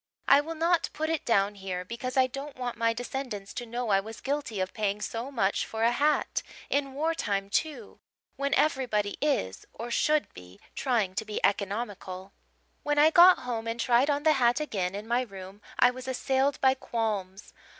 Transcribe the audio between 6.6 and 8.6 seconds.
in war time, too, when